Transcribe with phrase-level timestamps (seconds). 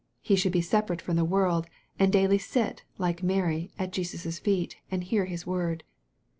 [0.19, 1.67] He should be separate from the world,
[1.99, 5.83] and daily sit, like Mary, at Jesus' feet, and hear His word.